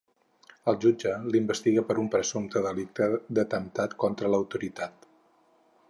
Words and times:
El 0.71 0.77
jutge 0.85 1.11
l’investiga 1.35 1.83
per 1.91 1.97
un 2.03 2.09
presumpte 2.15 2.65
delicte 2.69 3.11
d’atemptat 3.39 3.95
contra 4.07 4.33
l’autoritat. 4.35 5.11